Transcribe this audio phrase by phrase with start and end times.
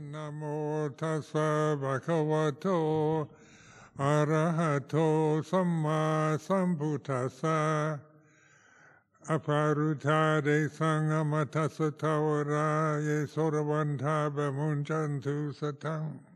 [0.00, 3.28] Namo tassa bhagavato
[3.98, 8.00] arahato samma sambuddhassa
[9.28, 16.29] aparuta de sangamatasa tawara ye soravanta bamunjantu satang.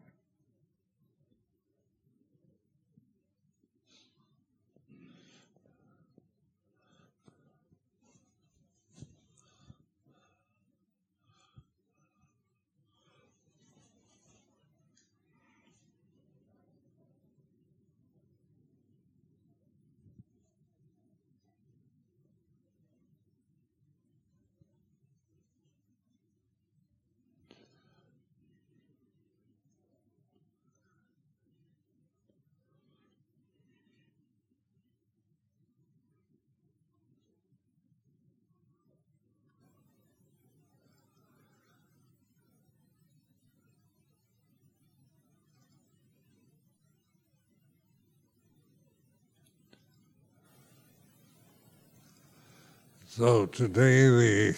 [53.16, 54.54] So today we,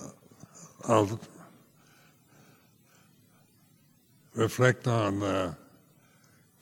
[0.00, 0.08] uh,
[0.88, 1.20] I'll
[4.34, 5.52] reflect on uh,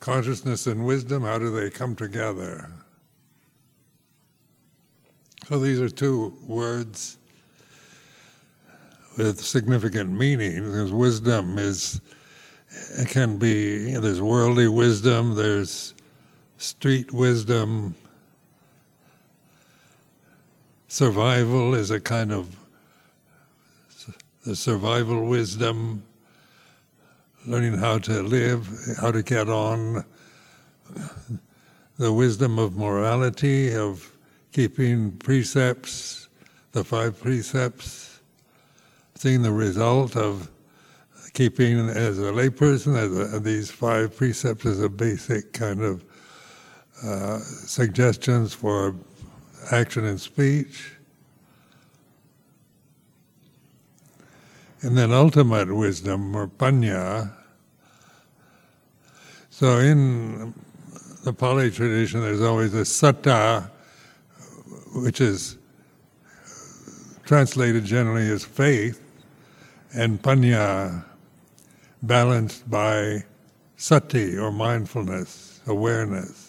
[0.01, 1.23] consciousness and wisdom.
[1.23, 2.69] How do they come together?
[5.47, 7.17] So these are two words
[9.17, 10.65] with significant meaning.
[10.65, 12.01] Because wisdom is
[12.99, 15.93] it can be you know, there's worldly wisdom, there's
[16.57, 17.95] street wisdom,
[20.93, 22.55] survival is a kind of
[24.45, 26.03] the survival wisdom,
[27.47, 28.69] learning how to live,
[29.01, 30.05] how to get on,
[31.97, 34.15] the wisdom of morality, of
[34.51, 36.27] keeping precepts,
[36.73, 38.19] the five precepts,
[39.15, 40.51] seeing the result of
[41.33, 46.05] keeping as a layperson as a, these five precepts as a basic kind of
[47.03, 48.95] uh, suggestions for
[49.71, 50.91] action and speech.
[54.81, 57.31] And then ultimate wisdom or panya.
[59.49, 60.53] So in
[61.23, 63.69] the Pali tradition, there's always a saddha,
[64.93, 65.57] which is
[67.23, 68.99] translated generally as faith,
[69.93, 71.05] and panya,
[72.01, 73.23] balanced by
[73.77, 76.42] sati or mindfulness, awareness.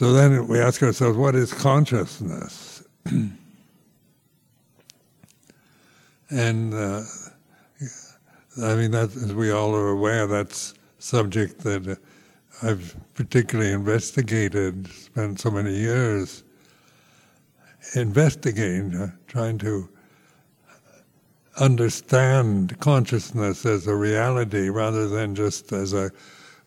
[0.00, 2.82] So then we ask ourselves, what is consciousness?
[3.04, 3.36] and
[6.72, 7.02] uh,
[8.62, 11.98] I mean, that, as we all are aware, that's subject that
[12.62, 16.44] I've particularly investigated, spent so many years
[17.94, 19.86] investigating, uh, trying to
[21.58, 26.10] understand consciousness as a reality rather than just as a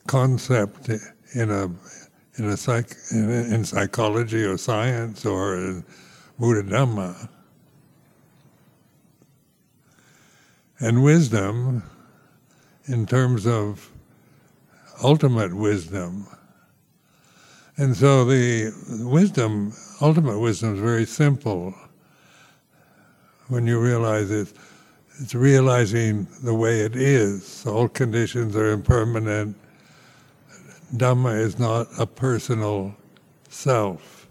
[0.05, 0.89] concept
[1.33, 1.71] in a
[2.37, 5.85] in a psych, in, in psychology or science or in
[6.39, 7.29] Buddha Dhamma.
[10.79, 11.83] And wisdom,
[12.85, 13.89] in terms of
[15.03, 16.27] ultimate wisdom.
[17.77, 18.71] And so the
[19.03, 21.73] wisdom, ultimate wisdom, is very simple.
[23.47, 24.51] When you realize it,
[25.19, 27.65] it's realizing the way it is.
[27.65, 29.55] All conditions are impermanent
[30.93, 32.95] Dhamma is not a personal
[33.49, 34.27] self.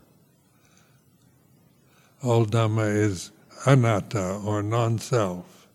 [2.22, 3.32] All Dhamma is
[3.66, 5.66] anatta or non self.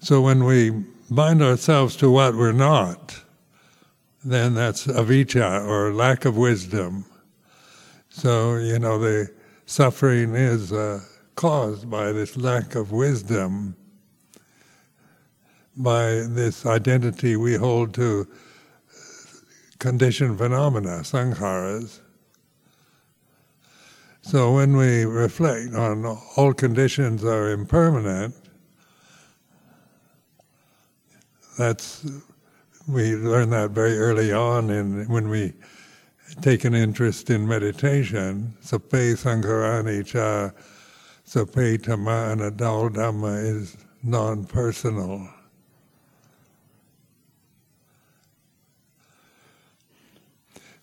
[0.00, 0.70] So when we
[1.10, 3.22] bind ourselves to what we're not,
[4.22, 7.06] then that's avijja or lack of wisdom.
[8.10, 9.32] So, you know, the
[9.64, 11.00] suffering is uh,
[11.34, 13.76] caused by this lack of wisdom
[15.82, 18.26] by this identity we hold to
[19.78, 22.00] conditioned phenomena, sankharas.
[24.22, 26.04] So when we reflect on
[26.36, 28.34] all conditions are impermanent,
[31.58, 32.06] that's
[32.86, 35.54] we learn that very early on in when we
[36.42, 38.54] take an interest in meditation.
[38.62, 40.52] Sabbe sankhara anicca
[41.26, 45.28] sabbe dhamma anatta dhamma is non-personal.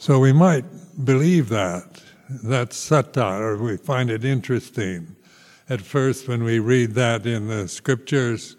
[0.08, 0.64] So we might
[1.04, 5.18] believe that, that's saddha, or we find it interesting.
[5.68, 8.56] At first, when we read that in the scriptures,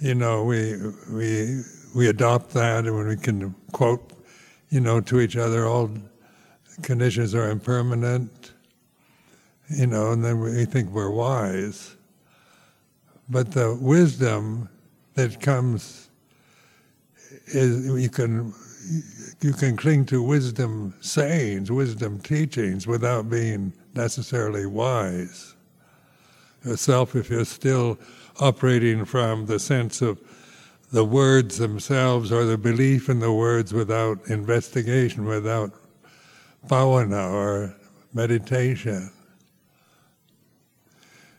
[0.00, 0.76] you know, we,
[1.10, 1.62] we,
[1.94, 4.12] we adopt that and when we can quote,
[4.68, 5.90] you know, to each other all
[6.82, 8.52] conditions are impermanent,
[9.70, 11.96] you know, and then we think we're wise.
[13.30, 14.68] But the wisdom
[15.14, 16.10] that comes
[17.46, 18.52] is you can
[19.40, 25.54] you can cling to wisdom sayings, wisdom teachings without being necessarily wise.
[26.64, 27.98] Yourself, if you're still
[28.40, 30.20] operating from the sense of
[30.92, 35.72] the words themselves or the belief in the words without investigation, without
[36.66, 37.74] bhavana or
[38.14, 39.10] meditation.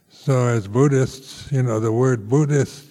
[0.10, 2.87] So, as Buddhists, you know, the word Buddhist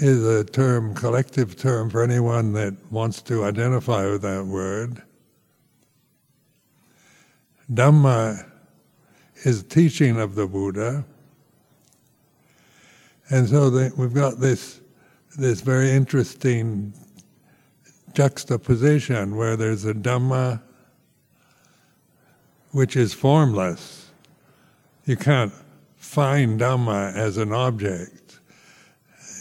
[0.00, 5.02] is a term, collective term for anyone that wants to identify with that word.
[7.70, 8.48] Dhamma
[9.44, 11.04] is teaching of the Buddha.
[13.28, 14.80] And so we've got this,
[15.38, 16.92] this very interesting
[18.14, 20.62] juxtaposition where there's a Dhamma
[22.72, 24.10] which is formless.
[25.04, 25.52] You can't
[25.96, 28.21] find Dhamma as an object.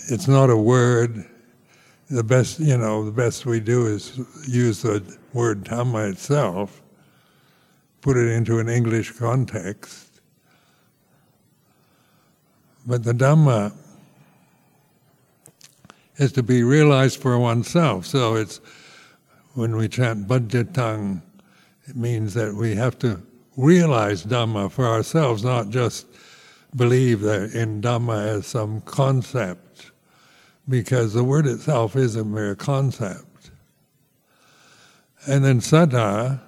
[0.07, 1.25] It's not a word.
[2.09, 5.03] The best, you know, the best we do is use the
[5.33, 6.81] word Dhamma itself,
[8.01, 10.21] put it into an English context.
[12.85, 13.73] But the Dhamma
[16.17, 18.05] is to be realized for oneself.
[18.05, 18.59] So it's
[19.53, 21.21] when we chant paccattam,
[21.85, 23.21] it means that we have to
[23.57, 26.07] realize Dhamma for ourselves, not just
[26.75, 29.70] believe that in Dhamma as some concept,
[30.67, 33.51] because the word itself is a mere concept.
[35.27, 36.41] And then saddha,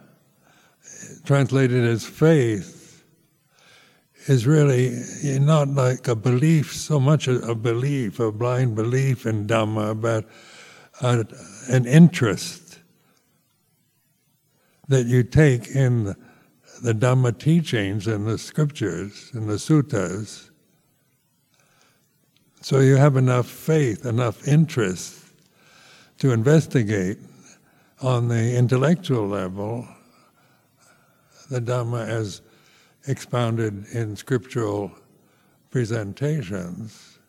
[1.26, 3.04] translated as faith,
[4.28, 4.98] is really
[5.40, 10.26] not like a belief, so much a, belief, a blind belief in Dhamma, but
[11.02, 11.26] a,
[11.70, 12.80] an interest
[14.88, 16.16] that you take in
[16.82, 20.50] the, Dhamma teachings and the scriptures and the suttas.
[22.64, 25.26] So you have enough faith, enough interest
[26.20, 27.18] to investigate
[28.02, 29.86] on the intellectual level
[31.50, 32.42] the Dhamma as
[33.06, 34.94] expounded in scriptural
[35.72, 37.20] presentations.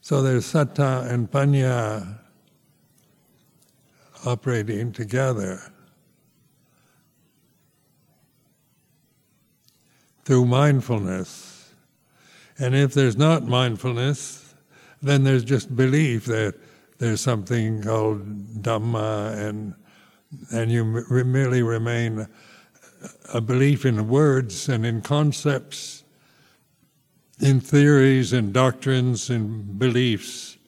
[0.00, 2.18] So there's saddha and panya
[4.24, 5.60] operating together
[10.24, 11.59] through mindfulness.
[12.60, 14.54] And if there's not mindfulness,
[15.00, 16.54] then there's just belief that
[16.98, 19.74] there's something called Dhamma, and
[20.52, 22.28] and you merely remain
[23.32, 26.04] a belief in words and in concepts,
[27.40, 30.58] in theories and doctrines and beliefs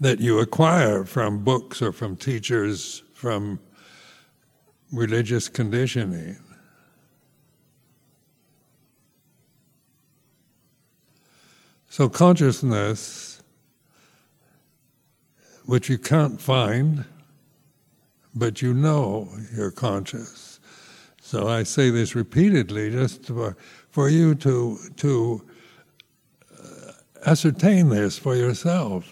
[0.00, 3.60] that you acquire from books or from teachers, from
[4.90, 6.38] religious conditioning.
[11.96, 13.42] So, consciousness,
[15.64, 17.06] which you can't find,
[18.34, 20.60] but you know you're conscious.
[21.22, 23.56] So, I say this repeatedly just for,
[23.88, 25.42] for you to, to
[26.52, 26.92] uh,
[27.24, 29.10] ascertain this for yourself.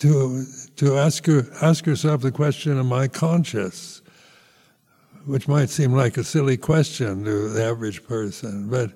[0.00, 0.44] to,
[0.76, 1.26] to ask,
[1.62, 4.02] ask yourself the question, Am I conscious?
[5.24, 8.92] Which might seem like a silly question to the average person, but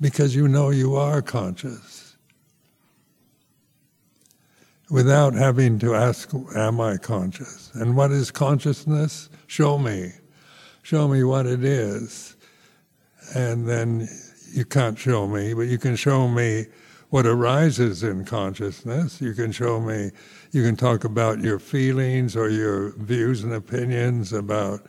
[0.00, 2.16] because you know you are conscious.
[4.90, 7.70] Without having to ask, Am I conscious?
[7.74, 9.28] And what is consciousness?
[9.46, 10.12] Show me.
[10.82, 12.36] Show me what it is.
[13.34, 14.08] And then
[14.52, 16.66] you can't show me, but you can show me
[17.10, 19.20] what arises in consciousness.
[19.20, 20.10] You can show me,
[20.52, 24.86] you can talk about your feelings or your views and opinions about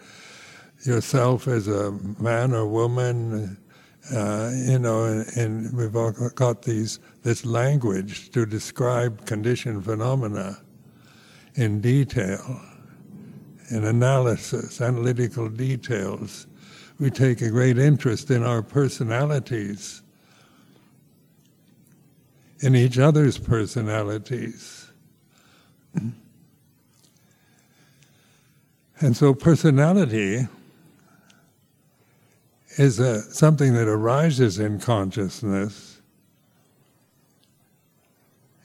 [0.86, 3.58] yourself as a man or woman.
[4.10, 10.58] Uh, you know, and, and, we've all got these this language to describe conditioned phenomena
[11.54, 12.60] in detail,
[13.70, 16.48] in analysis, analytical details.
[17.00, 20.02] We take a great interest in our personalities
[22.62, 24.92] in each other's personalities.
[29.00, 30.48] And so, personality
[32.78, 36.02] is a, something that arises in consciousness.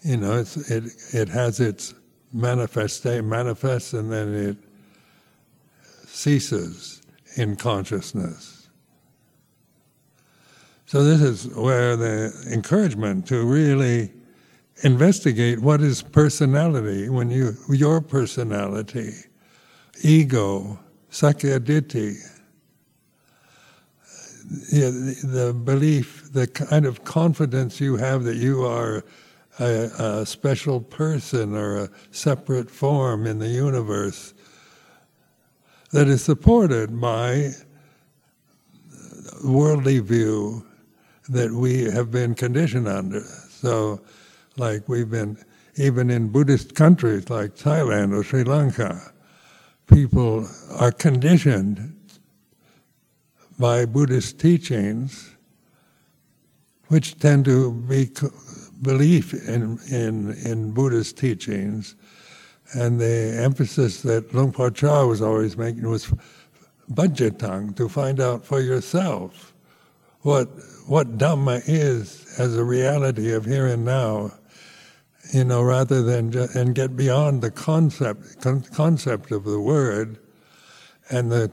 [0.03, 1.95] You know, it, it has its
[2.33, 4.57] manifestation, manifests, and then it
[6.07, 7.03] ceases
[7.37, 8.69] in consciousness.
[10.87, 14.13] So this is where the encouragement to really
[14.85, 19.13] investigate what is personality when you your personality,
[20.03, 20.79] ego,
[24.49, 29.05] the, the belief, the kind of confidence you have that you are
[29.59, 29.65] a,
[29.99, 34.35] a, special person or a separate form in the universe
[35.93, 37.50] that is supported by
[39.45, 40.65] worldly view
[41.29, 43.23] that we have been conditioned under.
[43.49, 44.00] So,
[44.57, 45.38] like we've been,
[45.76, 49.12] even in Buddhist countries like Thailand or Sri Lanka,
[49.87, 50.49] people
[50.79, 51.96] are conditioned
[53.59, 55.35] by Buddhist teachings,
[56.89, 58.11] which tend to be
[58.83, 61.97] belief in, in, in Buddhist teachings.
[62.75, 66.13] And the emphasis that Luang Por Chah was always making was
[66.93, 69.55] paccattam, to find out for yourself
[70.21, 70.49] what,
[70.87, 74.33] what Dhamma is as a reality of here and now,
[75.33, 80.19] you know, rather than just, and get beyond the concept, con- concept of the word
[81.11, 81.51] and the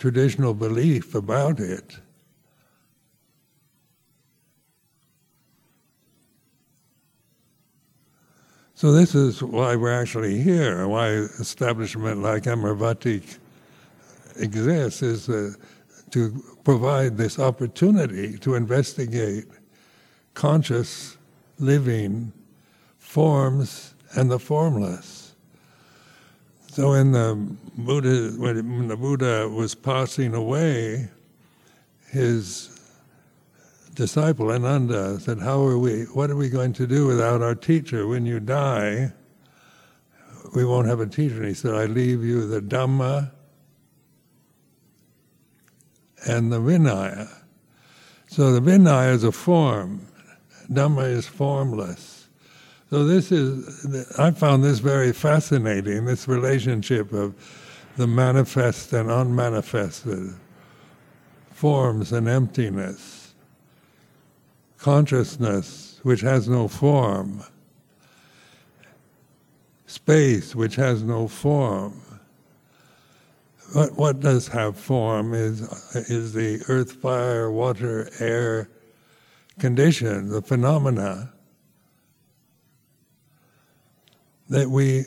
[0.00, 1.98] traditional belief about it.
[8.74, 13.22] So this is why we're actually here, why establishment like Amaravati
[14.36, 15.52] exists, is uh,
[16.12, 19.44] to provide this opportunity to investigate
[20.32, 21.18] conscious
[21.58, 22.32] living
[22.96, 25.29] forms and the formless.
[26.72, 27.34] So in the
[27.76, 31.08] Buddha, when the Buddha was passing away,
[32.10, 32.78] his
[33.94, 36.04] disciple Ananda said, "How are we?
[36.04, 38.06] What are we going to do without our teacher?
[38.06, 39.12] When you die,
[40.54, 43.32] we won't have a teacher." And he said, "I leave you the Dhamma
[46.24, 47.28] and the Vinaya."
[48.28, 50.06] So the Vinaya is a form,
[50.70, 52.19] Dhamma is formless.
[52.90, 57.34] So this is, I found this very fascinating, this relationship of
[57.96, 60.34] the manifest and unmanifested,
[61.52, 63.32] forms and emptiness,
[64.78, 67.44] consciousness which has no form,
[69.86, 72.02] space which has no form.
[73.72, 75.60] What, what does have form is,
[76.10, 78.68] is the earth, fire, water, air
[79.60, 81.32] condition, the phenomena
[84.50, 85.04] that we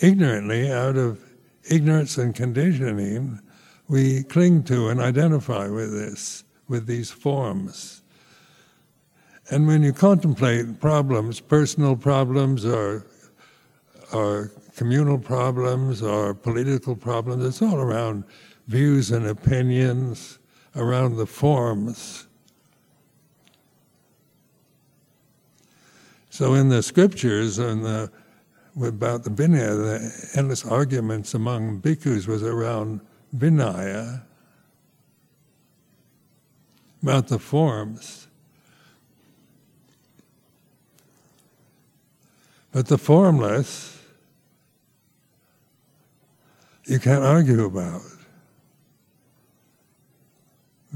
[0.00, 1.20] ignorantly, out of
[1.68, 3.40] ignorance and conditioning,
[3.88, 8.02] we cling to and identify with this, with these forms.
[9.50, 13.04] And when you contemplate problems, personal problems or,
[14.12, 18.24] or communal problems or political problems, it's all around
[18.68, 20.38] views and opinions,
[20.76, 22.26] around the forms.
[26.30, 28.10] So in the scriptures and the
[28.82, 33.00] about the Vinaya, the endless arguments among bhikkhus was around
[33.36, 34.22] Vinaya,
[37.02, 38.26] about the forms.
[42.72, 44.00] But the formless,
[46.86, 48.02] you can't argue about.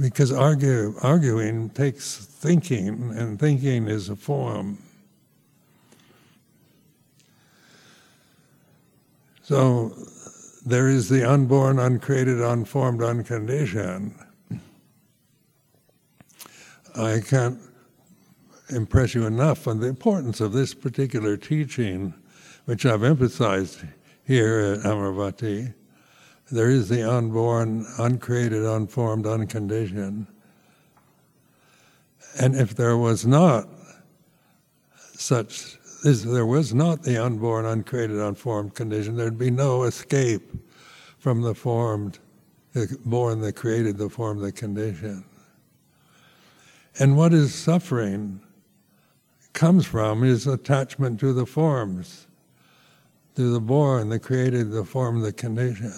[0.01, 4.79] Because argue, arguing takes thinking, and thinking is a form.
[9.49, 9.95] So
[10.67, 14.15] there is the unborn, uncreated, unformed, unconditioned.
[16.95, 17.59] I can't
[18.69, 22.13] impress you enough on the importance of this particular teaching,
[22.67, 23.81] which I've emphasized
[24.27, 25.73] here at Amaravati.
[26.53, 30.27] There is the unborn, uncreated, unformed, unconditioned.
[32.39, 33.67] And if there was not
[35.15, 40.53] such is there was not the unborn, uncreated, unformed condition, there'd be no escape
[41.19, 42.19] from the formed,
[42.73, 45.25] the born, the created, the formed, the condition.
[46.99, 48.41] And what is suffering
[49.53, 52.27] comes from is attachment to the forms,
[53.35, 55.95] to the born, the created, the form, the condition.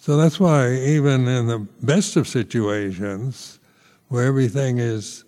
[0.00, 3.58] So that's why, even in the best of situations,
[4.08, 5.24] where everything is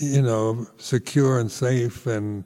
[0.00, 2.44] you know, secure and safe and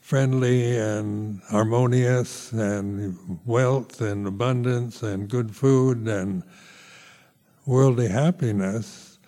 [0.00, 6.42] friendly and harmonious and wealth and abundance and good food and
[7.66, 9.18] worldly happiness,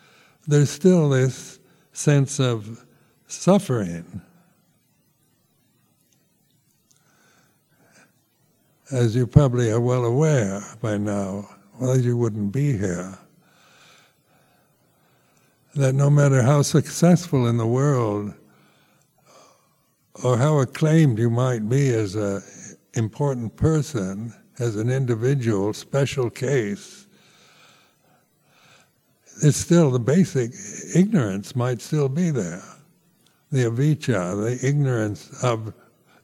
[0.47, 1.61] there's still this
[1.93, 2.85] sense of
[3.29, 4.21] suffering.
[8.91, 11.49] As you probably are well aware by now,
[11.81, 13.19] well, you wouldn't be here.
[15.75, 18.33] That no matter how successful in the world
[20.23, 22.43] or how acclaimed you might be as an
[22.95, 27.07] important person, as an individual, special case,
[29.43, 30.53] it's still the basic
[30.95, 32.63] ignorance might still be there.
[33.51, 35.75] The avijja, the ignorance of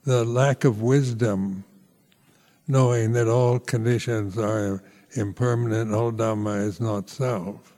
[0.04, 1.64] the lack of wisdom,
[2.69, 4.83] knowing that all conditions are
[5.14, 7.69] impermanent, all Dhamma is not self.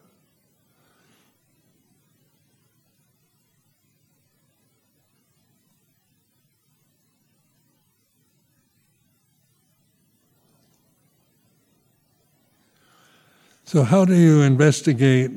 [13.73, 15.31] So, how do you investigate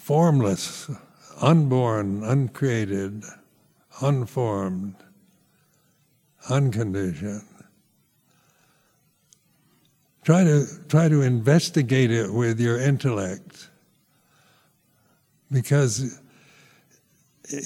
[0.00, 0.90] formless,
[1.38, 3.24] unborn, uncreated,
[4.00, 4.94] unformed,
[6.48, 7.44] unconditioned?
[10.24, 13.68] Try to, try to investigate it with your intellect.
[15.52, 16.22] Because,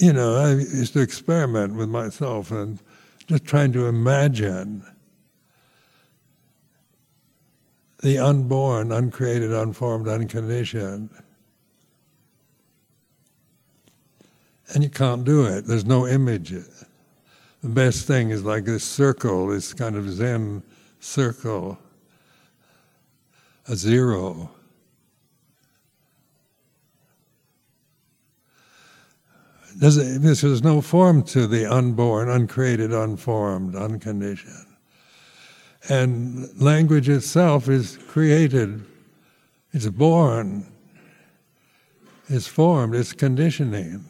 [0.01, 2.77] you know, I used to experiment with myself and
[3.27, 4.83] just trying to imagine
[8.03, 11.09] the unborn, uncreated, unformed, unconditioned.
[14.73, 15.65] And you can't do it.
[15.65, 16.49] There's no image.
[16.49, 20.63] The best thing is like this circle, this kind of Zen
[20.99, 21.77] circle,
[23.69, 24.51] a zero.
[29.79, 34.72] Does there's no form to the unborn, uncreated, unformed, unconditioned.
[35.89, 38.85] And language itself is created,
[39.73, 40.65] it's born,
[42.29, 44.05] it's formed, it's conditioning.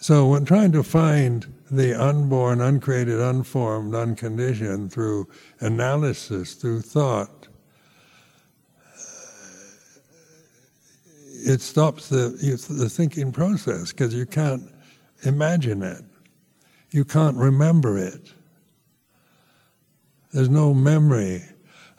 [0.00, 5.28] So, when trying to find the unborn, uncreated, unformed, unconditioned through
[5.60, 7.48] analysis, through thought,
[11.44, 12.28] it stops the,
[12.68, 14.62] the thinking process because you can't
[15.22, 16.04] imagine it.
[16.90, 18.32] You can't remember it.
[20.32, 21.42] There's no memory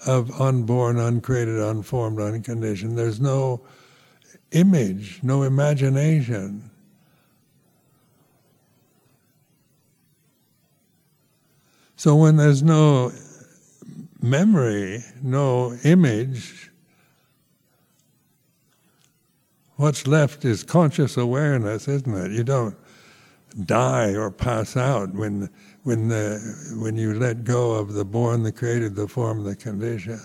[0.06, 2.98] of unborn, uncreated, unformed, unconditioned.
[2.98, 3.62] There's no
[4.52, 6.70] image, no imagination.
[11.96, 13.12] So when there's no
[14.22, 16.72] memory, no image,
[19.76, 22.32] what's left is conscious awareness, isn't it?
[22.32, 22.76] You don't
[23.66, 25.50] die or pass out when
[25.84, 26.40] when the
[26.80, 30.20] when you let go of the born, the created, the form, the condition.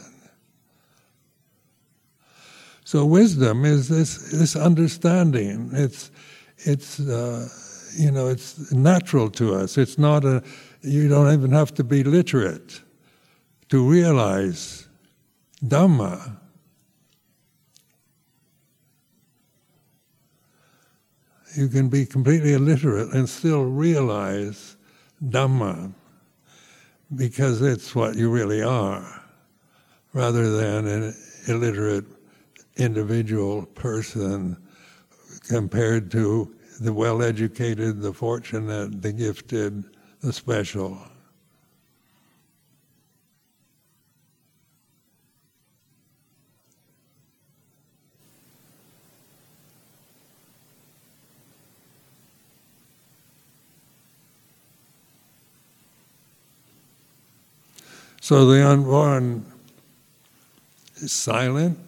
[2.84, 5.70] So wisdom is this this understanding.
[5.74, 6.10] It's
[6.58, 7.48] it's uh,
[7.96, 9.76] you know it's natural to us.
[9.76, 10.42] It's not a
[10.82, 12.80] you don't even have to be literate
[13.68, 14.88] to realize
[15.64, 16.36] Dhamma.
[21.56, 24.77] You can be completely illiterate and still realize
[25.24, 25.92] Dhamma
[27.14, 29.22] because it's what you really are,
[30.12, 31.14] rather than an
[31.46, 32.04] illiterate
[32.76, 34.56] individual person
[35.48, 39.84] compared to the well educated, the fortunate, the gifted,
[40.20, 40.98] the special.
[58.28, 59.42] So the unborn
[60.96, 61.78] is silent.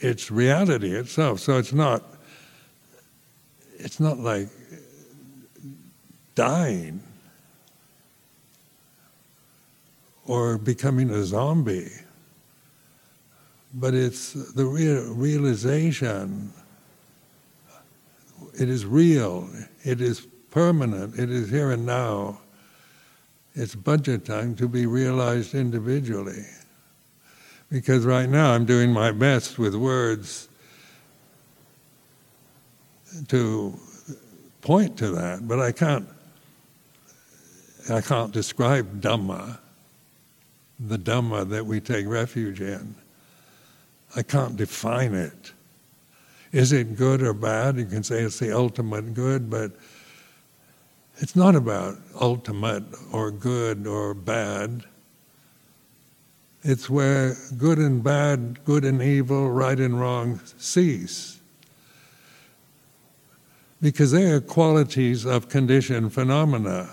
[0.00, 1.40] It's reality itself.
[1.40, 2.02] So it's not
[3.78, 4.48] it's not like
[6.34, 7.02] dying
[10.26, 11.90] or becoming a zombie,
[13.72, 16.52] but it's the real realization.
[18.60, 19.48] It is real,
[19.82, 22.40] it is permanent, it is here and now.
[23.58, 26.44] It's paccattam to be realized individually.
[27.68, 30.48] Because right now I'm doing my best with words
[33.26, 33.76] to
[34.60, 36.08] point to that, but I can't
[37.90, 39.58] I can't describe Dhamma,
[40.78, 42.94] the Dhamma that we take refuge in.
[44.14, 45.52] I can't define it.
[46.52, 47.76] Is it good or bad?
[47.76, 49.72] You can say it's the ultimate good, but
[51.20, 54.84] it's not about ultimate or good or bad.
[56.62, 61.40] It's where good and bad, good and evil, right and wrong cease.
[63.80, 66.88] Because they are qualities of conditioned phenomena.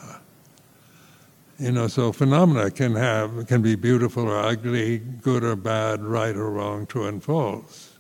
[1.60, 6.36] You know, so phenomena can have can be beautiful or ugly, good or bad, right
[6.36, 7.95] or wrong, true and false.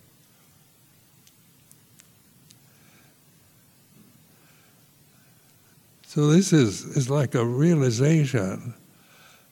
[6.15, 8.73] So this is, is like a realization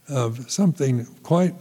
[0.08, 1.54] of something quite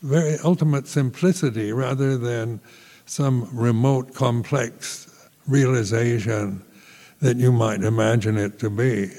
[0.00, 2.58] very ultimate simplicity rather than
[3.04, 6.64] some remote complex realization
[7.20, 9.10] that you might imagine it to be.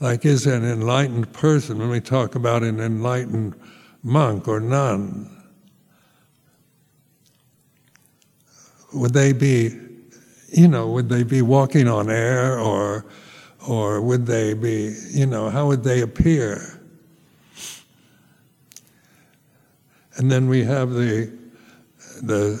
[0.00, 3.54] Like, is an enlightened person, when we talk about an enlightened
[4.02, 5.30] monk or nun,
[8.92, 9.78] would they be,
[10.52, 13.06] you know, would they be walking on air or,
[13.68, 16.80] or would they be, you know, how would they appear?
[20.16, 21.32] And then we have the,
[22.22, 22.58] the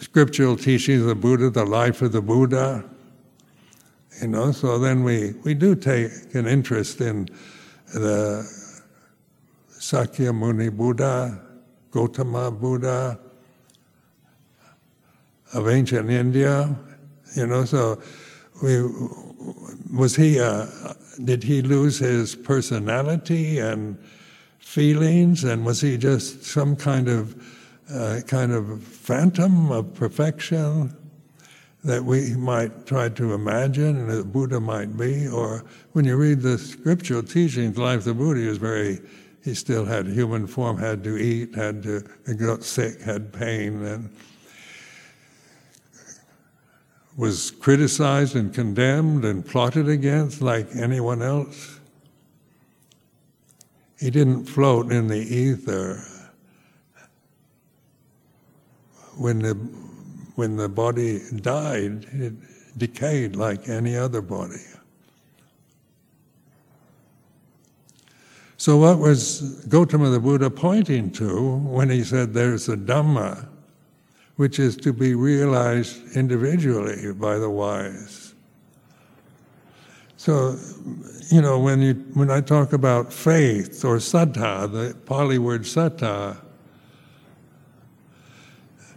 [0.00, 2.84] scriptural teachings of the Buddha, the life of the Buddha.
[4.20, 7.28] You know, so then we, we do take an interest in
[7.92, 8.42] the
[9.70, 11.40] Sakyamuni Buddha,
[11.90, 13.18] Gautama Buddha
[15.54, 16.76] of ancient India.
[17.34, 18.00] You know, so
[18.62, 18.82] we
[19.92, 20.66] was he uh,
[21.24, 23.98] did he lose his personality and
[24.58, 27.34] feelings, and was he just some kind of
[27.92, 30.94] uh, kind of phantom of perfection
[31.84, 35.28] that we might try to imagine and that Buddha might be?
[35.28, 39.00] Or when you read the scriptural teachings, life of the Buddha is very,
[39.42, 42.02] he still had human form, had to eat, had to,
[42.38, 44.10] got sick, had pain, and
[47.16, 51.80] was criticized and condemned and plotted against like anyone else.
[53.98, 56.04] He didn't float in the ether
[59.16, 59.54] when the
[60.34, 62.34] when the body died, it
[62.76, 64.64] decayed like any other body.
[68.56, 73.48] So, what was Gautama the Buddha pointing to when he said there's a Dhamma,
[74.36, 78.34] which is to be realized individually by the wise?
[80.16, 80.58] So,
[81.30, 86.38] you know, when, you, when I talk about faith or saddha, the Pali word saddha,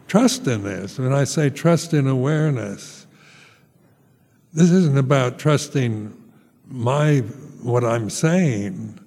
[0.07, 0.97] trust in this.
[0.97, 3.07] When I say trust in awareness,
[4.53, 6.15] this isn't about trusting
[6.69, 7.17] my
[7.61, 8.99] what I'm saying,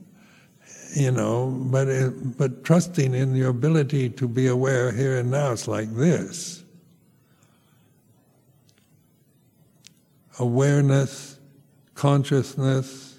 [0.95, 5.53] you know, but it, but trusting in your ability to be aware here and now.
[5.53, 6.65] It's like this:
[10.39, 11.39] awareness,
[11.95, 13.19] consciousness,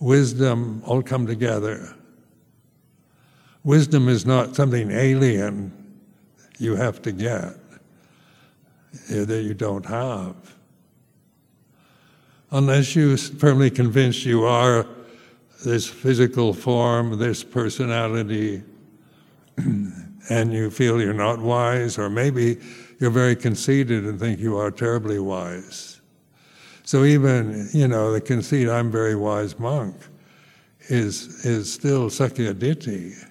[0.00, 1.94] wisdom all come together.
[3.62, 5.72] Wisdom is not something alien
[6.58, 7.56] you have to get,
[9.10, 10.53] eh, that you don't have.
[12.54, 14.86] Unless you're firmly convinced you are
[15.64, 18.62] this physical form, this personality,
[19.56, 22.58] and you feel you're not wise, or maybe
[23.00, 26.00] you're very conceited and think you are terribly wise.
[26.84, 29.96] So even, you know, the conceit, I'm very wise monk,
[30.88, 33.30] is, is still sakkaya-ditthi.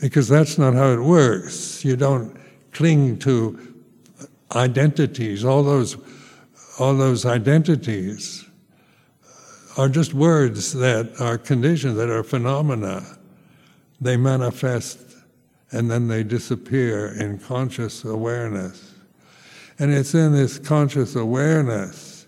[0.00, 1.84] because that's not how it works.
[1.84, 2.36] You don't
[2.72, 3.67] cling to
[4.54, 5.44] identities.
[5.44, 5.96] All those,
[6.78, 8.44] all those identities
[9.76, 13.04] are just words that are conditions, that are phenomena.
[14.00, 14.98] They manifest
[15.70, 18.94] and then they disappear in conscious awareness.
[19.78, 22.26] And it's in this conscious awareness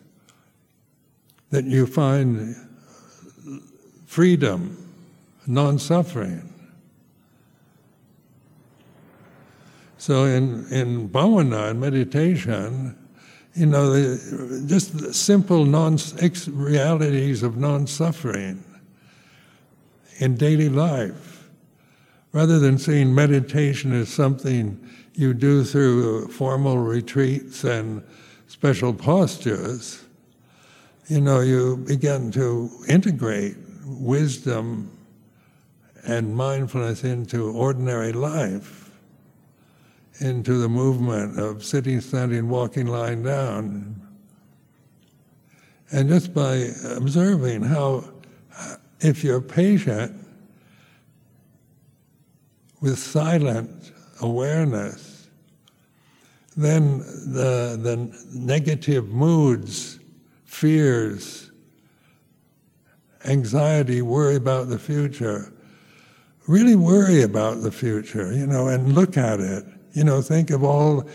[1.51, 2.55] that you find
[4.07, 4.77] freedom,
[5.47, 6.50] non suffering.
[10.01, 12.97] So in, in bhavana, in meditation,
[13.55, 15.99] you know, the, just the simple non
[16.49, 18.65] realities of non-suffering
[20.17, 21.51] in daily life,
[22.33, 24.81] rather than seeing meditation as something
[25.13, 28.03] you do through formal retreats and
[28.47, 30.03] special postures,
[31.09, 34.91] you know, you begin to integrate wisdom
[36.07, 38.80] and mindfulness into ordinary life
[40.21, 44.01] into the movement of sitting, standing, walking, lying down.
[45.93, 48.05] And just by observing how,
[49.01, 50.15] if you're patient
[52.81, 55.29] with silent awareness,
[56.57, 59.99] then the, the negative moods,
[60.45, 61.51] fears,
[63.25, 65.53] anxiety, worry about the future,
[66.47, 70.63] really worry about the future, you know, and look at it you know, think of
[70.63, 71.09] all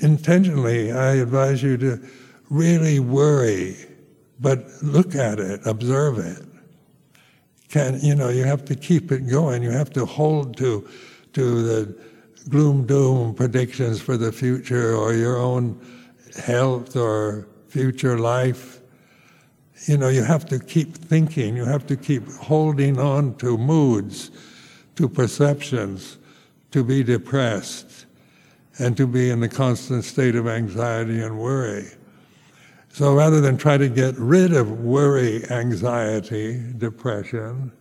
[0.00, 0.92] intentionally.
[0.92, 2.00] I advise you to
[2.50, 3.76] really worry,
[4.40, 6.42] but look at it, observe it.
[7.68, 9.62] can, you know, you have to keep it going.
[9.62, 10.88] You have to hold to,
[11.32, 11.96] to the
[12.48, 15.80] gloom doom predictions for the future or your own
[16.44, 18.80] health or future life.
[19.88, 24.30] You know, you have to keep thinking, you have to keep holding on to moods,
[24.96, 26.16] to perceptions,
[26.70, 27.93] to be depressed,
[28.78, 31.88] and to be in a constant state of anxiety and worry.
[32.90, 37.72] So rather than try to get rid of worry, anxiety, depression,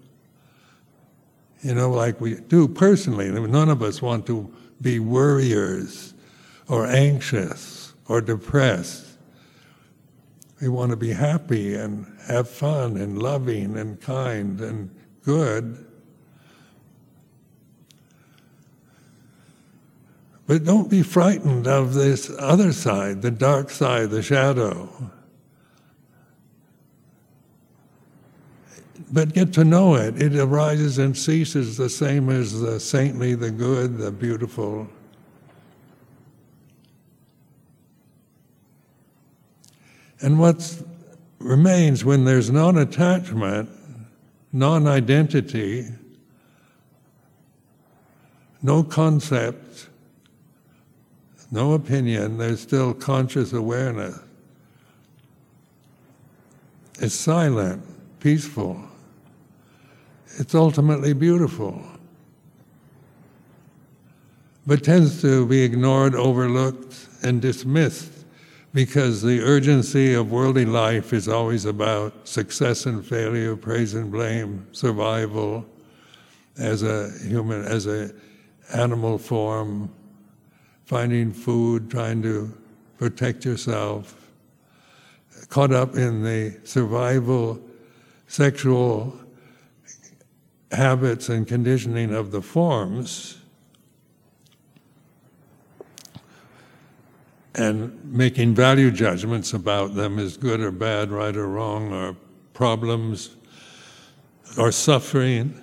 [1.61, 6.13] you know, like we do personally, none of us want to be worriers
[6.67, 9.17] or anxious or depressed.
[10.61, 14.89] We want to be happy and have fun and loving and kind and
[15.23, 15.85] good.
[20.45, 24.89] But don't be frightened of this other side, the dark side, the shadow.
[29.11, 30.21] But get to know it.
[30.21, 34.87] It arises and ceases the same as the saintly, the good, the beautiful.
[40.19, 40.81] And what
[41.39, 43.69] remains when there's non attachment,
[44.51, 45.87] non identity,
[48.61, 49.89] no concept,
[51.53, 54.17] no opinion, there's still conscious awareness.
[56.99, 57.83] It's silent,
[58.19, 58.81] peaceful.
[60.39, 61.79] It's ultimately beautiful,
[64.65, 68.25] but tends to be ignored, overlooked, and dismissed
[68.73, 74.65] because the urgency of worldly life is always about success and failure, praise and blame,
[74.71, 75.63] survival
[76.57, 78.11] as a human, as a
[78.73, 79.93] animal form,
[80.93, 82.55] finding food, trying to
[82.99, 84.29] protect yourself,
[85.49, 87.59] caught up in the survival,
[88.27, 89.19] sexual
[90.71, 93.39] habits and conditioning of the forms,
[97.55, 102.15] and making value judgments about them as good or bad, right or wrong, or
[102.53, 103.35] problems
[104.59, 105.59] or suffering.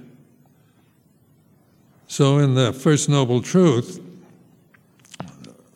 [2.08, 4.08] So, in the First Noble Truth,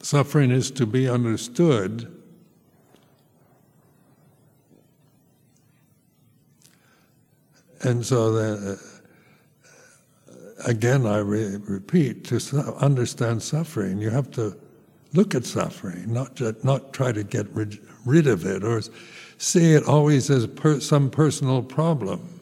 [0.05, 2.15] Suffering is to be understood.
[7.81, 8.79] And so, that,
[10.29, 10.37] uh,
[10.67, 14.55] again, I re- repeat to su- understand suffering, you have to
[15.15, 18.83] look at suffering, not, just, not try to get rid, rid of it or
[19.39, 22.34] see it always as per, some personal problem.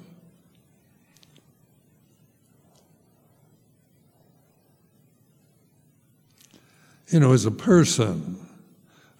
[7.12, 8.38] You know, as a person,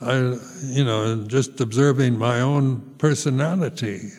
[0.01, 0.17] I,
[0.63, 4.11] you know, just observing my own personality.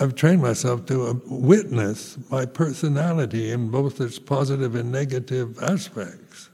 [0.00, 6.50] I've trained myself to uh, witness my personality in both its positive and negative aspects.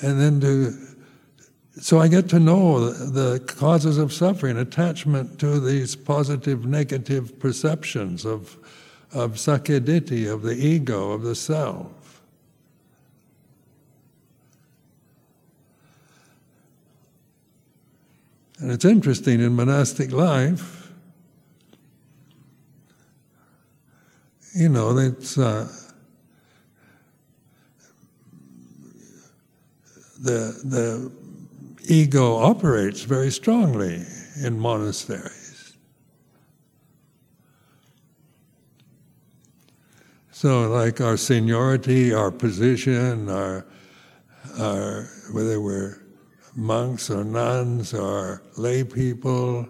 [0.00, 0.72] And then to,
[1.80, 8.24] so I get to know the causes of suffering, attachment to these positive, negative perceptions
[8.24, 8.56] of
[9.12, 12.22] of sakkaya-ditthi, of the ego, of the self.
[18.60, 20.90] And it's interesting in monastic life,
[24.54, 25.68] you know, it's uh,
[30.20, 31.12] the the
[31.86, 34.04] ego operates very strongly
[34.42, 35.37] in monasteries.
[40.40, 43.66] So, like our seniority, our position, our,
[44.60, 46.00] our whether we're
[46.54, 49.68] monks or nuns or lay people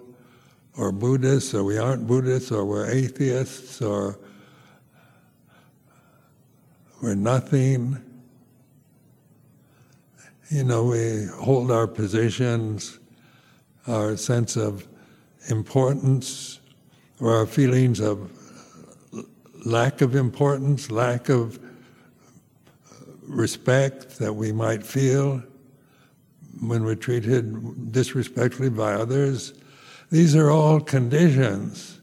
[0.77, 4.21] or Buddhists or we aren't Buddhists or we're atheists or
[7.01, 7.97] we're nothing.
[10.51, 12.99] You know, we hold our positions,
[13.87, 14.87] our sense of
[15.49, 16.61] importance,
[17.21, 18.38] or our feelings of
[19.65, 25.43] lack of importance, lack of uh, respect that we might feel
[26.61, 29.55] when we're treated disrespectfully by others.
[30.11, 32.01] These are all conditions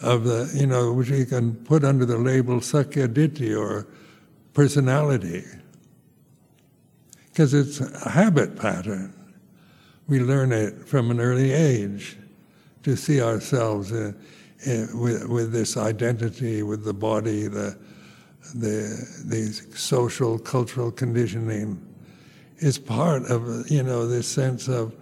[0.00, 3.86] of the, you know, which you can put under the label sakkaya-ditthi or
[4.52, 5.44] personality.
[7.28, 9.12] Because it's a habit pattern.
[10.08, 12.16] We learn it from an early age
[12.82, 14.16] to see ourselves in,
[14.64, 17.76] Eh, with, with this identity, with the body, the,
[18.54, 21.78] the, the social, cultural conditioning
[22.58, 24.94] is part of, you know, this sense of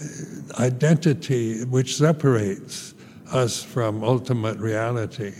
[0.00, 2.94] eh, identity which separates
[3.30, 5.34] us from ultimate reality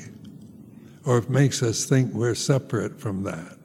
[1.05, 3.57] or makes us think we're separate from that.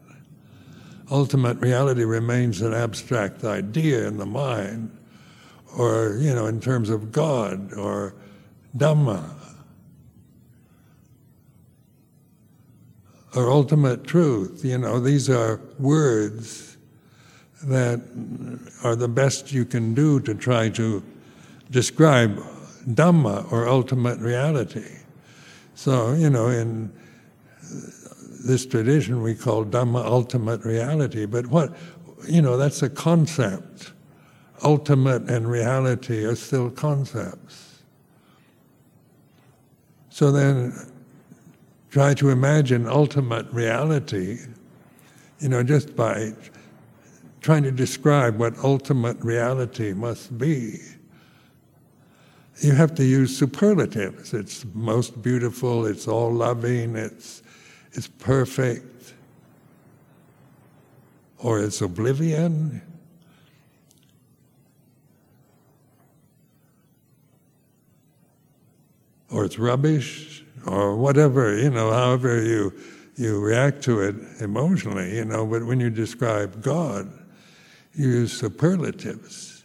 [1.12, 4.98] Ultimate reality remains an abstract idea in the mind,
[5.78, 8.16] or, you know, in terms of God or
[8.78, 9.41] Dhamma,
[13.36, 14.64] or ultimate truth.
[14.64, 16.78] You know, these are words
[17.64, 18.02] that
[18.84, 21.04] are the best you can do to try to
[21.70, 22.38] describe
[22.88, 24.98] Dhamma or ultimate reality.
[25.76, 26.92] So, you know, in
[28.44, 31.76] this tradition we call Dhamma ultimate reality, but what,
[32.28, 33.94] you know, that's a concept.
[34.64, 37.84] Ultimate and reality are still concepts.
[40.10, 40.91] So then
[41.92, 44.40] try to imagine ultimate reality,
[45.40, 46.34] you know, just by
[47.42, 50.80] trying to describe what ultimate reality must be.
[52.62, 54.34] You have to use superlatives.
[54.34, 57.44] It's most beautiful, it's all loving, it's,
[57.92, 59.14] it's perfect,
[61.40, 62.82] or it's oblivion.
[69.30, 72.74] Or it's rubbish, or whatever, you know, however you,
[73.16, 77.12] you react to it emotionally, you know, but when you describe God,
[77.94, 79.64] you use superlatives.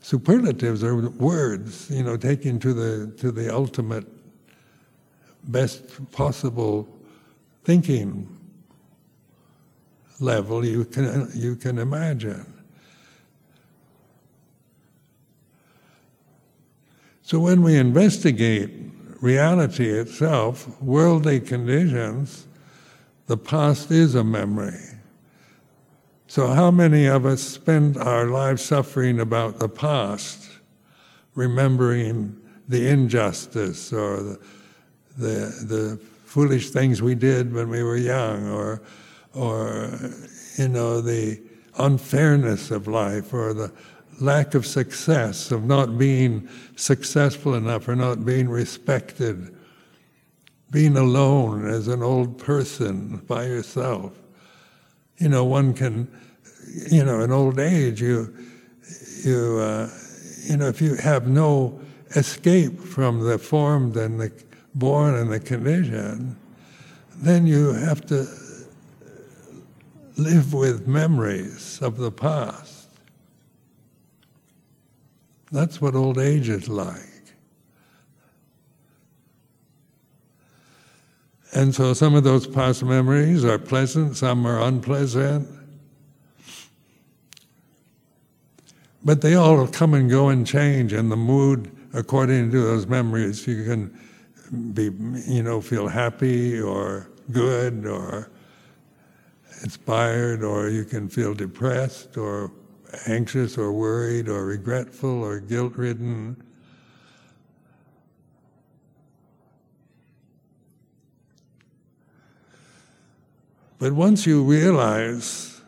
[0.00, 4.06] Superlatives are words, you know, taken to the, to the ultimate,
[5.44, 6.88] best possible
[7.64, 8.28] thinking
[10.20, 12.51] level you can, you can imagine.
[17.32, 18.68] So when we investigate
[19.22, 22.46] reality itself, worldly conditions,
[23.26, 24.84] the past is a memory.
[26.26, 30.46] So, how many of us spend our lives suffering about the past,
[31.34, 32.36] remembering
[32.68, 34.38] the injustice or the,
[35.16, 38.82] the, the foolish things we did when we were young, or,
[39.32, 39.98] or
[40.58, 41.40] you know, the
[41.78, 43.72] unfairness of life, or the
[44.22, 49.54] lack of success, of not being successful enough, or not being respected
[50.72, 54.18] being alone as an old person by yourself.
[55.18, 56.10] You know, one can,
[56.90, 58.34] you know, in old age, you,
[59.22, 59.90] you, uh,
[60.44, 61.78] you know, if you have no
[62.16, 64.32] escape from the formed and the
[64.74, 66.36] born and the condition,
[67.16, 68.26] then you have to
[70.16, 72.81] live with memories of the past.
[75.52, 76.98] That's what old age is like.
[81.54, 85.46] And so some of those past memories are pleasant, some are unpleasant.
[89.04, 93.46] But they all come and go and change, and the mood according to those memories,
[93.46, 93.98] you can
[94.72, 94.84] be,
[95.30, 98.30] you know, feel happy or good or
[99.62, 102.50] inspired, or you can feel depressed or
[103.06, 106.42] anxious or worried or regretful or guilt ridden.
[113.78, 115.60] But once you realize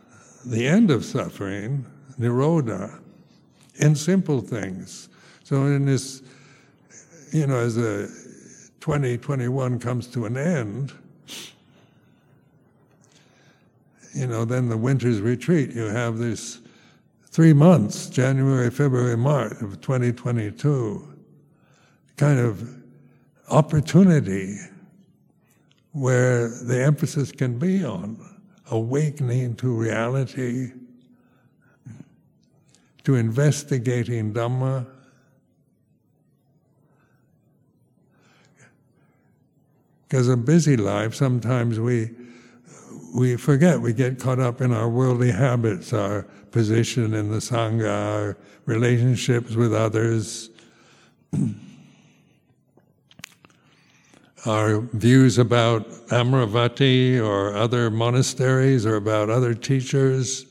[0.44, 1.84] the end of suffering,
[2.18, 3.00] nirodha,
[3.76, 5.08] in simple things.
[5.42, 6.22] So in this,
[7.32, 8.06] you know, as the
[8.80, 10.92] 2021 comes to an end,
[14.14, 16.60] you know, then the winter's retreat, you have this
[17.34, 21.16] three months, January, February, March of 2022,
[22.16, 22.76] kind of
[23.50, 24.56] opportunity
[25.90, 28.16] where the emphasis can be on
[28.70, 30.70] awakening to reality,
[33.02, 34.86] to investigating Dhamma.
[40.06, 42.10] Because a busy life, sometimes we
[43.14, 47.88] we forget, we get caught up in our worldly habits, our position in the Sangha,
[47.88, 48.36] our
[48.66, 50.50] relationships with others.
[54.46, 60.44] our views about Amaravati or other monasteries or about other teachers.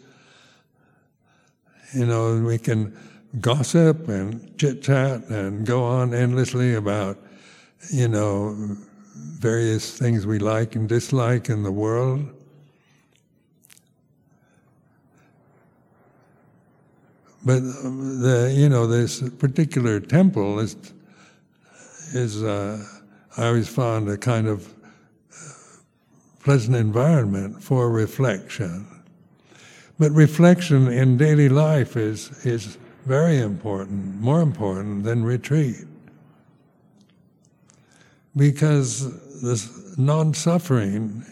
[1.94, 2.98] You know, we can
[3.42, 7.20] gossip and chit chat and go on endlessly about,
[7.92, 8.78] you know,
[9.16, 12.33] various things we like and dislike in the world.
[17.46, 20.76] But the, you know, this particular temple is
[22.14, 22.44] is.
[22.44, 22.84] Uh,
[23.36, 28.88] I always found a kind of uh, pleasant environment for reflection.
[29.98, 35.86] But reflection in daily life is, is very important, more important than retreat.
[38.36, 41.26] Because this non suffering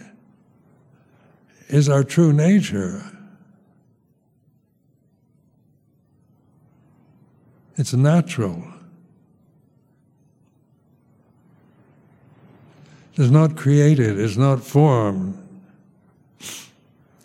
[1.67, 3.03] is our true nature.
[7.77, 8.63] It's natural.
[13.15, 15.37] It's not created, it's not formed.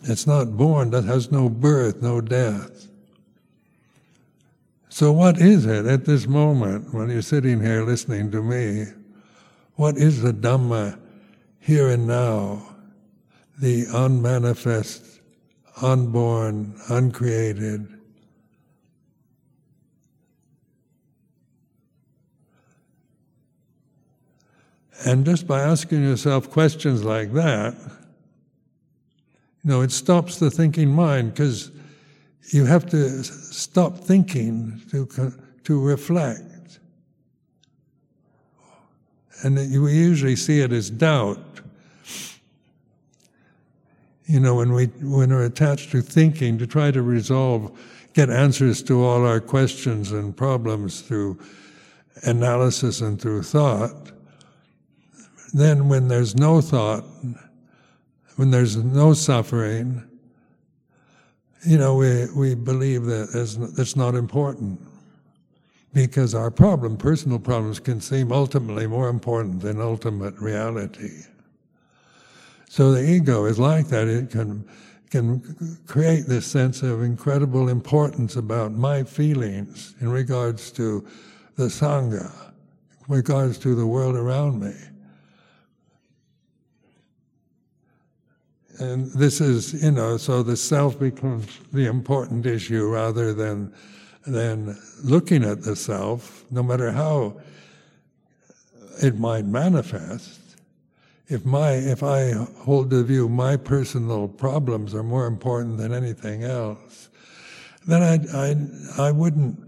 [0.02, 2.88] It's not born, that has no birth, no death.
[4.88, 8.86] So, what is it at this moment when you're sitting here listening to me?
[9.74, 10.98] What is the Dhamma
[11.60, 12.74] here and now?
[13.58, 15.20] The unmanifest,
[15.82, 17.95] unborn, uncreated.
[25.04, 27.74] And just by asking yourself questions like that,
[29.62, 31.70] you know, it stops the thinking mind because
[32.52, 35.34] you have to stop thinking to,
[35.64, 36.78] to reflect.
[39.42, 41.40] And we usually see it as doubt.
[44.26, 47.76] You know, when, we, when we're attached to thinking to try to resolve,
[48.14, 51.38] get answers to all our questions and problems through
[52.22, 54.12] analysis and through thought,
[55.52, 57.04] then when there's no thought,
[58.36, 60.02] when there's no suffering,
[61.66, 63.32] you know, we, we believe that
[63.76, 64.80] that's not important
[65.92, 71.22] because our problem, personal problems, can seem ultimately more important than ultimate reality.
[72.68, 74.06] So the ego is like that.
[74.06, 74.68] It can,
[75.10, 81.06] can create this sense of incredible importance about my feelings in regards to
[81.56, 82.30] the Sangha,
[83.08, 84.74] in regards to the world around me.
[88.78, 93.72] And this is, you know, so the self becomes the important issue rather than,
[94.26, 97.40] than looking at the self, no matter how
[99.02, 100.40] it might manifest.
[101.28, 106.44] If my, if I hold the view my personal problems are more important than anything
[106.44, 107.08] else,
[107.86, 108.48] then I,
[108.98, 109.58] I, I wouldn't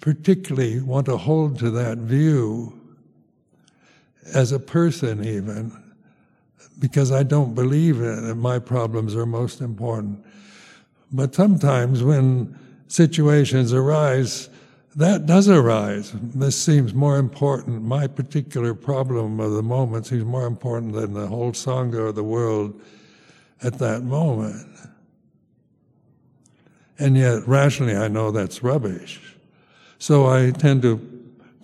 [0.00, 2.80] particularly want to hold to that view
[4.32, 5.83] as a person even
[6.78, 10.24] because I don't believe that my problems are most important.
[11.12, 12.58] But sometimes when
[12.88, 14.48] situations arise,
[14.96, 16.12] that does arise.
[16.12, 17.82] This seems more important.
[17.82, 22.24] My particular problem of the moment seems more important than the whole Sangha of the
[22.24, 22.80] world
[23.62, 24.66] at that moment.
[26.98, 29.20] And yet, rationally, I know that's rubbish.
[29.98, 30.98] So I tend to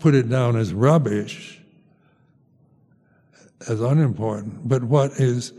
[0.01, 1.60] put it down as rubbish
[3.69, 5.53] as unimportant, but what is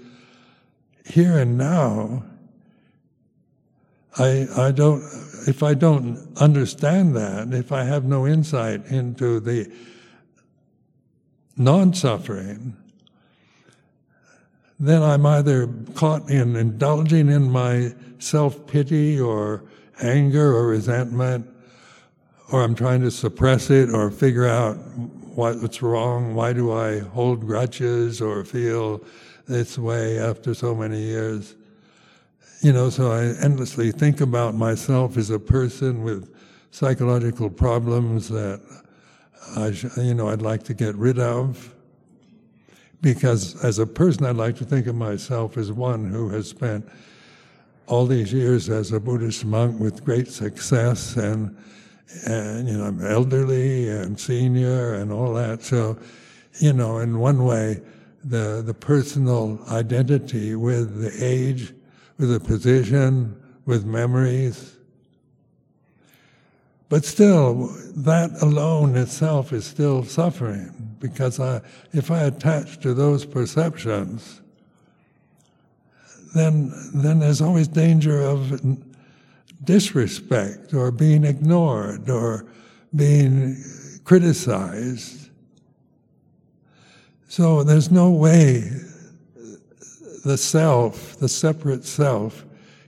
[1.05, 2.23] here and now,
[4.17, 5.01] I, I don't,
[5.47, 9.71] if I don't understand that, if I have no insight into the
[11.57, 12.75] non suffering,
[14.79, 19.63] then I'm either caught in indulging in my self pity or
[20.01, 21.47] anger or resentment,
[22.51, 24.75] or I'm trying to suppress it or figure out
[25.35, 26.35] what's wrong?
[26.35, 29.01] Why do I hold grudges or feel
[29.47, 31.55] this way after so many years?
[32.61, 36.35] You know, so I endlessly think about myself as a person with
[36.71, 38.61] psychological problems that
[39.55, 39.67] I,
[39.99, 41.73] you know, I'd like to get rid of.
[43.01, 46.87] Because as a person, I'd like to think of myself as one who has spent
[47.87, 51.57] all these years as a Buddhist monk with great success and
[52.25, 55.63] and you know I'm elderly and senior and all that.
[55.63, 55.97] So,
[56.59, 57.81] you know, in one way,
[58.23, 61.73] the the personal identity with the age,
[62.17, 63.35] with the position,
[63.65, 64.77] with memories.
[66.89, 71.61] But still, that alone itself is still suffering because I,
[71.93, 74.41] if I attach to those perceptions,
[76.35, 78.61] then then there's always danger of
[79.63, 82.45] disrespect or being ignored or
[82.95, 83.63] being
[84.03, 85.29] criticized.
[87.27, 88.71] So there's no way
[90.25, 92.45] the self, the separate self,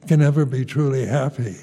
[0.07, 1.55] can ever be truly happy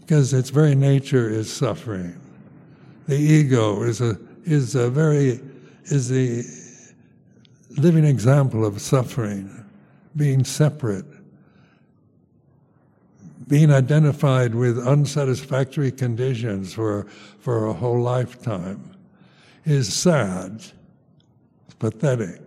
[0.00, 2.20] because its very nature is suffering.
[3.06, 5.40] The ego is a is a very
[5.84, 6.42] is the
[7.80, 9.64] living example of suffering,
[10.16, 11.06] being separate
[13.52, 17.04] being identified with unsatisfactory conditions for,
[17.38, 18.96] for a whole lifetime
[19.66, 20.52] is sad,
[21.66, 22.40] it's pathetic.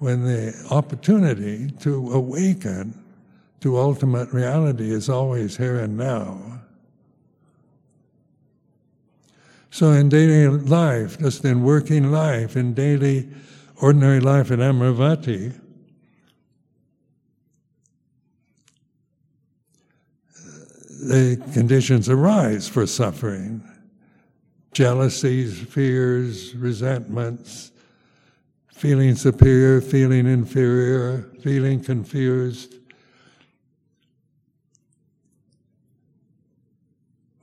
[0.00, 3.00] When the opportunity to awaken
[3.60, 6.60] to ultimate reality is always here and now.
[9.70, 13.28] So, in daily life, just in working life, in daily,
[13.80, 15.56] ordinary life in Amaravati,
[21.06, 23.62] the conditions arise for suffering
[24.72, 27.72] jealousies, fears, resentments,
[28.68, 32.74] feeling superior, feeling inferior, feeling confused,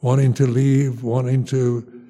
[0.01, 2.01] wanting to leave, wanting to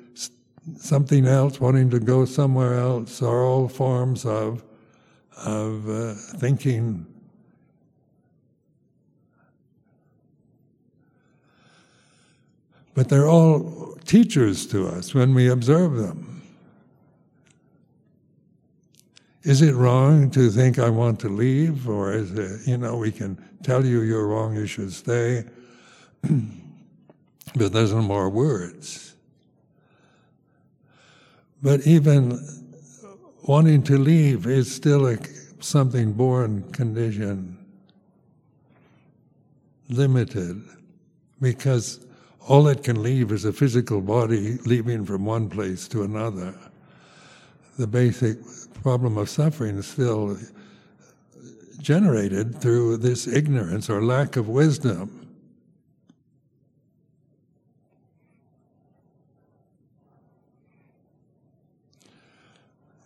[0.76, 4.62] something else, wanting to go somewhere else, are all forms of
[5.38, 7.13] of uh, thinking.
[12.94, 16.42] But they're all teachers to us when we observe them.
[19.44, 21.90] Is it wrong to think I want to leave?
[21.90, 25.44] Or is it, you know, we can tell you you're wrong, you should stay.
[26.22, 29.16] but there's no more words.
[31.62, 32.40] But even
[33.44, 35.18] wanting to leave is still a,
[35.60, 37.58] something born condition,
[39.90, 40.62] limited,
[41.42, 42.06] because
[42.48, 46.54] all it can leave is a physical body leaving from one place to another.
[47.78, 48.38] The basic
[48.82, 50.38] problem of suffering is still
[51.80, 55.24] generated through this ignorance or lack of wisdom.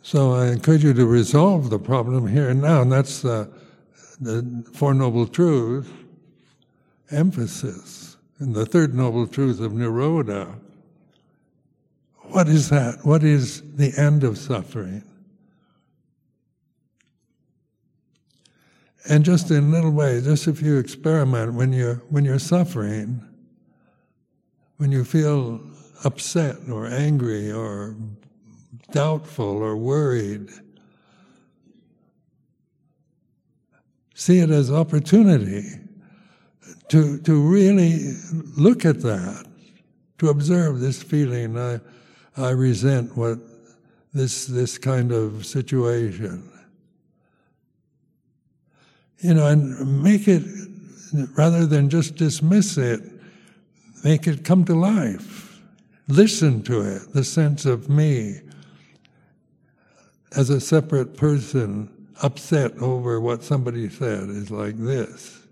[0.01, 3.51] So I encourage you to resolve the problem here and now, and that's the,
[4.21, 5.89] the Four Noble Truths
[7.11, 8.06] emphasis.
[8.39, 10.59] And the third noble truth of Nirodha.
[12.29, 12.99] What is that?
[13.03, 15.03] What is the end of suffering?
[19.09, 23.25] And just in little ways, just if you experiment when you're when you're suffering,
[24.75, 25.61] when you feel
[26.03, 27.95] upset or angry or
[28.91, 30.49] doubtful or worried,
[34.13, 35.86] see it as opportunity
[36.89, 38.13] to, to really
[38.55, 39.45] look at that,
[40.19, 41.57] to observe this feeling.
[41.57, 41.79] I,
[42.35, 43.39] I resent what
[44.13, 46.49] this, this kind of situation.
[49.19, 50.43] You know, and make it,
[51.35, 53.01] rather than just dismiss it,
[54.03, 55.61] make it come to life.
[56.07, 58.39] Listen to it, the sense of me
[60.35, 61.89] as a separate person
[62.21, 65.46] upset over what somebody said is like this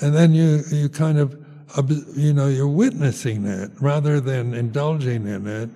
[0.00, 1.38] and then you you kind of
[2.16, 5.70] you know you're witnessing it rather than indulging in it,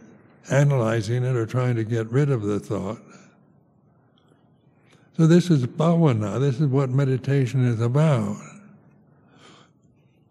[0.51, 3.01] analyzing it, or trying to get rid of the thought.
[5.17, 6.39] So this is bhavana.
[6.39, 8.37] This is what meditation is about.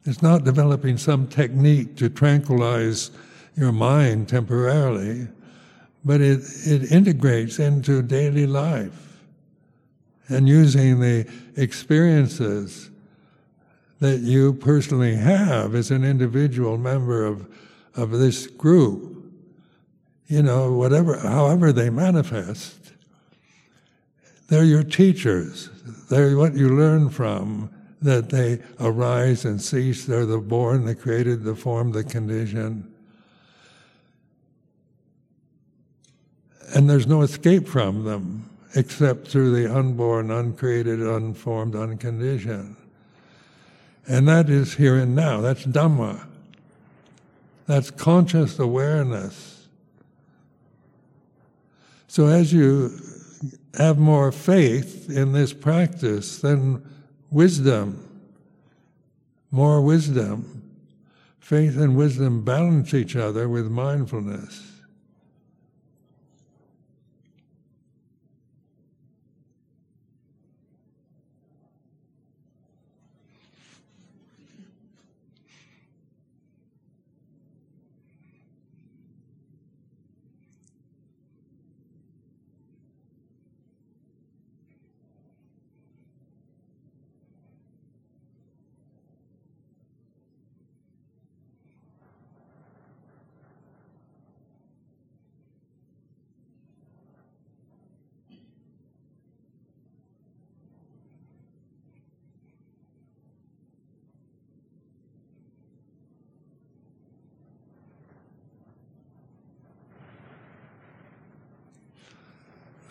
[0.05, 3.09] It's not developing some technique to tranquilize
[3.57, 5.27] your mind temporarily,
[6.03, 9.17] but it, it integrates into daily life
[10.27, 12.91] and using the experiences
[13.99, 17.47] that you personally have as an individual member of,
[17.95, 19.15] of this group,
[20.27, 22.91] you know, whatever, however they manifest,
[24.47, 25.69] they're your teachers.
[26.09, 27.71] They're what you learn from,
[28.01, 30.05] that they arise and cease.
[30.05, 32.91] They're the born, the created, the form, the condition.
[36.75, 42.75] And there's no escape from them except through the unborn, uncreated, unformed, unconditioned.
[44.07, 45.41] And that is here and now.
[45.41, 46.27] That's Dhamma.
[47.65, 49.67] That's conscious awareness.
[52.07, 52.97] So as you
[53.77, 56.85] have more faith in this practice, then
[57.31, 58.07] wisdom,
[59.51, 60.63] more wisdom,
[61.39, 64.74] faith and wisdom balance each other with mindfulness.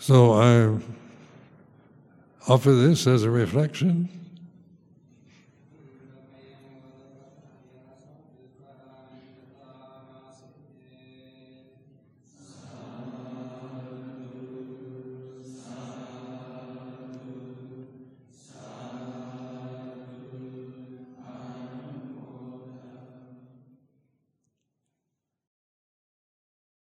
[0.07, 0.83] So I
[2.47, 4.11] offer this as a reflection